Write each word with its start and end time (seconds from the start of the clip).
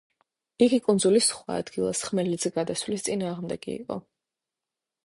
იგი 0.67 0.79
კუნძულის 0.87 1.27
სხვა 1.33 1.57
ადგილას 1.65 2.01
ხმელეთზე 2.09 2.53
გადასვლის 2.59 3.07
წინააღმდეგი 3.11 3.79
იყო. 3.79 4.01